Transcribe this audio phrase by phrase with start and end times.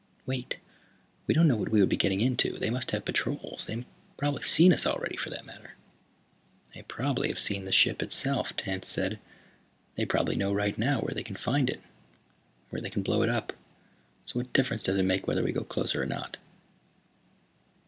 [0.25, 0.57] "Wait.
[1.27, 2.57] We don't know what we would be getting into.
[2.57, 3.67] They must have patrols.
[3.67, 3.85] They
[4.17, 5.75] probably have seen us already, for that matter."
[6.73, 9.19] "They probably have seen the ship itself," Tance said.
[9.93, 11.81] "They probably know right now where they can find it,
[12.71, 13.53] where they can blow it up.
[14.25, 16.37] So what difference does it make whether we go closer or not?"